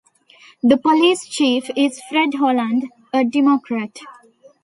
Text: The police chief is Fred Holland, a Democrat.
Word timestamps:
The 0.63 0.77
police 0.77 1.27
chief 1.27 1.69
is 1.77 2.01
Fred 2.09 2.33
Holland, 2.33 2.85
a 3.13 3.23
Democrat. 3.23 3.99